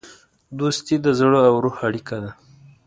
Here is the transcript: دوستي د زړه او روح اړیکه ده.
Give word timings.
دوستي 0.59 0.95
د 1.05 1.07
زړه 1.19 1.39
او 1.49 1.55
روح 1.63 1.77
اړیکه 1.87 2.17
ده. 2.23 2.31